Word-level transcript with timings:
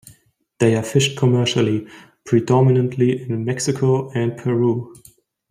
They 0.57 0.75
are 0.75 0.81
fished 0.81 1.15
commercially, 1.15 1.85
predominantly 2.25 3.21
in 3.21 3.45
Mexico 3.45 4.09
and 4.09 4.35
Peru. 4.35 4.95